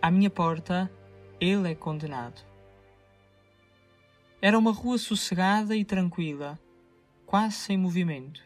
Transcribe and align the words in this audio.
à 0.00 0.10
minha 0.10 0.30
porta, 0.30 0.90
ele 1.40 1.70
é 1.70 1.74
condenado. 1.74 2.40
Era 4.40 4.58
uma 4.58 4.72
rua 4.72 4.98
sossegada 4.98 5.74
e 5.74 5.84
tranquila, 5.84 6.58
quase 7.24 7.56
sem 7.56 7.76
movimento. 7.76 8.42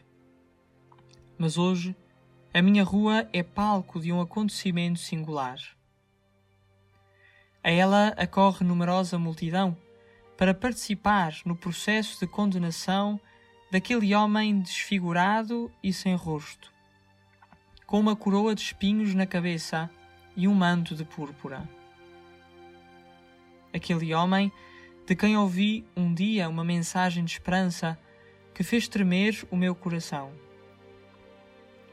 Mas 1.37 1.57
hoje, 1.57 1.95
a 2.53 2.61
minha 2.61 2.83
rua 2.83 3.27
é 3.31 3.43
palco 3.43 3.99
de 3.99 4.11
um 4.11 4.21
acontecimento 4.21 4.99
singular. 4.99 5.59
A 7.63 7.69
ela 7.69 8.09
acorre 8.17 8.65
numerosa 8.65 9.19
multidão 9.19 9.77
para 10.37 10.53
participar 10.53 11.35
no 11.45 11.55
processo 11.55 12.19
de 12.19 12.27
condenação 12.27 13.19
daquele 13.71 14.13
homem 14.15 14.59
desfigurado 14.59 15.71
e 15.83 15.93
sem 15.93 16.15
rosto, 16.15 16.73
com 17.85 17.99
uma 17.99 18.15
coroa 18.15 18.55
de 18.55 18.61
espinhos 18.61 19.13
na 19.13 19.25
cabeça 19.25 19.89
e 20.35 20.47
um 20.47 20.53
manto 20.53 20.95
de 20.95 21.03
púrpura. 21.03 21.67
Aquele 23.73 24.13
homem 24.13 24.51
de 25.05 25.15
quem 25.15 25.37
ouvi 25.37 25.85
um 25.95 26.13
dia 26.13 26.49
uma 26.49 26.63
mensagem 26.63 27.23
de 27.23 27.31
esperança 27.31 27.97
que 28.53 28.63
fez 28.63 28.87
tremer 28.87 29.45
o 29.49 29.55
meu 29.55 29.73
coração. 29.73 30.31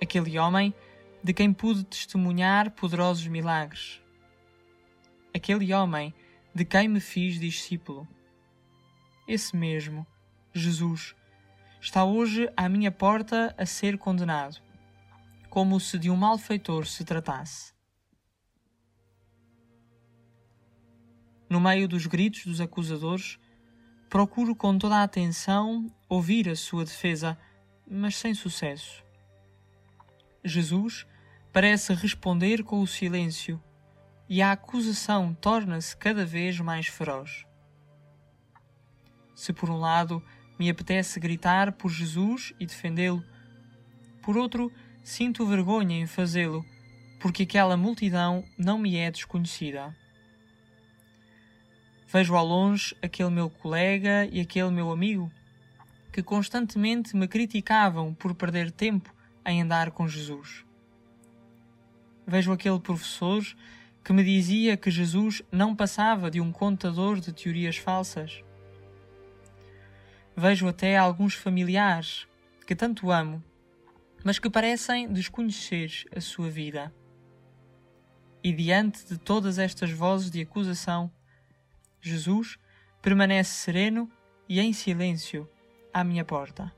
Aquele 0.00 0.38
homem 0.38 0.74
de 1.22 1.32
quem 1.32 1.52
pude 1.52 1.84
testemunhar 1.84 2.70
poderosos 2.70 3.26
milagres. 3.26 4.00
Aquele 5.34 5.72
homem 5.72 6.14
de 6.54 6.64
quem 6.64 6.88
me 6.88 7.00
fiz 7.00 7.38
discípulo. 7.38 8.06
Esse 9.26 9.56
mesmo, 9.56 10.06
Jesus, 10.52 11.14
está 11.80 12.04
hoje 12.04 12.50
à 12.56 12.68
minha 12.68 12.90
porta 12.90 13.54
a 13.58 13.66
ser 13.66 13.98
condenado, 13.98 14.60
como 15.48 15.78
se 15.78 15.98
de 15.98 16.10
um 16.10 16.16
malfeitor 16.16 16.86
se 16.86 17.04
tratasse. 17.04 17.77
No 21.58 21.64
meio 21.64 21.88
dos 21.88 22.06
gritos 22.06 22.46
dos 22.46 22.60
acusadores, 22.60 23.36
procuro 24.08 24.54
com 24.54 24.78
toda 24.78 24.98
a 24.98 25.02
atenção 25.02 25.92
ouvir 26.08 26.48
a 26.48 26.54
sua 26.54 26.84
defesa, 26.84 27.36
mas 27.84 28.14
sem 28.14 28.32
sucesso. 28.32 29.02
Jesus 30.44 31.04
parece 31.52 31.92
responder 31.94 32.62
com 32.62 32.80
o 32.80 32.86
silêncio 32.86 33.60
e 34.28 34.40
a 34.40 34.52
acusação 34.52 35.34
torna-se 35.34 35.96
cada 35.96 36.24
vez 36.24 36.60
mais 36.60 36.86
feroz. 36.86 37.44
Se 39.34 39.52
por 39.52 39.68
um 39.68 39.78
lado 39.78 40.22
me 40.60 40.70
apetece 40.70 41.18
gritar 41.18 41.72
por 41.72 41.90
Jesus 41.90 42.54
e 42.60 42.66
defendê-lo, 42.66 43.24
por 44.22 44.36
outro 44.36 44.70
sinto 45.02 45.44
vergonha 45.44 45.98
em 45.98 46.06
fazê-lo, 46.06 46.64
porque 47.18 47.42
aquela 47.42 47.76
multidão 47.76 48.44
não 48.56 48.78
me 48.78 48.94
é 48.94 49.10
desconhecida. 49.10 49.92
Vejo 52.10 52.34
ao 52.34 52.46
longe 52.46 52.96
aquele 53.02 53.28
meu 53.28 53.50
colega 53.50 54.24
e 54.32 54.40
aquele 54.40 54.70
meu 54.70 54.90
amigo 54.90 55.30
que 56.10 56.22
constantemente 56.22 57.14
me 57.14 57.28
criticavam 57.28 58.14
por 58.14 58.34
perder 58.34 58.70
tempo 58.70 59.14
em 59.44 59.60
andar 59.60 59.90
com 59.90 60.08
Jesus. 60.08 60.64
Vejo 62.26 62.50
aquele 62.50 62.80
professor 62.80 63.44
que 64.02 64.12
me 64.14 64.24
dizia 64.24 64.74
que 64.74 64.90
Jesus 64.90 65.42
não 65.52 65.76
passava 65.76 66.30
de 66.30 66.40
um 66.40 66.50
contador 66.50 67.20
de 67.20 67.30
teorias 67.30 67.76
falsas. 67.76 68.42
Vejo 70.34 70.66
até 70.66 70.96
alguns 70.96 71.34
familiares 71.34 72.26
que 72.66 72.74
tanto 72.74 73.10
amo, 73.10 73.44
mas 74.24 74.38
que 74.38 74.48
parecem 74.48 75.12
desconhecer 75.12 76.06
a 76.16 76.22
sua 76.22 76.48
vida. 76.48 76.90
E 78.42 78.50
diante 78.50 79.04
de 79.04 79.18
todas 79.18 79.58
estas 79.58 79.90
vozes 79.90 80.30
de 80.30 80.40
acusação, 80.40 81.12
Jesus 82.00 82.58
permanece 83.02 83.50
sereno 83.50 84.10
e 84.48 84.60
em 84.60 84.72
silêncio 84.72 85.48
à 85.92 86.02
minha 86.02 86.24
porta. 86.24 86.72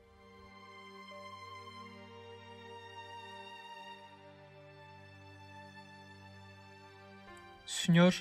Senhor, 7.67 8.15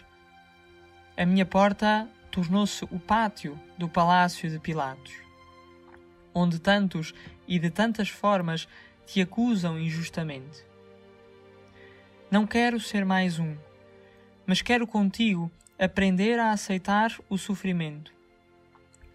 a 1.17 1.25
minha 1.25 1.45
porta 1.45 2.09
tornou-se 2.31 2.85
o 2.85 2.99
pátio 2.99 3.59
do 3.77 3.89
palácio 3.89 4.49
de 4.49 4.59
Pilatos, 4.59 5.13
onde 6.33 6.59
tantos 6.59 7.13
e 7.47 7.59
de 7.59 7.69
tantas 7.69 8.09
formas 8.09 8.67
te 9.05 9.21
acusam 9.21 9.79
injustamente. 9.79 10.65
Não 12.31 12.45
quero 12.45 12.79
ser 12.79 13.03
mais 13.03 13.39
um, 13.39 13.57
mas 14.45 14.61
quero 14.61 14.85
contigo 14.85 15.51
aprender 15.79 16.37
a 16.37 16.51
aceitar 16.51 17.17
o 17.29 17.37
sofrimento, 17.37 18.11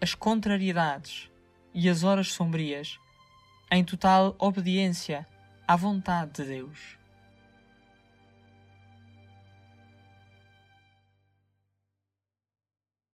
as 0.01 0.15
contrariedades 0.15 1.29
e 1.75 1.87
as 1.87 2.03
horas 2.03 2.33
sombrias, 2.33 2.99
em 3.71 3.83
total 3.83 4.35
obediência 4.39 5.27
à 5.67 5.75
vontade 5.75 6.31
de 6.31 6.45
Deus. 6.45 6.97